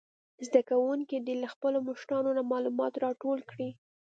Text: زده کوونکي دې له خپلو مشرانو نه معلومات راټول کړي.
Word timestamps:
زده 0.47 0.61
کوونکي 0.69 1.17
دې 1.25 1.35
له 1.43 1.47
خپلو 1.53 1.77
مشرانو 1.87 2.31
نه 2.37 2.43
معلومات 2.51 2.93
راټول 3.05 3.39
کړي. 3.51 3.69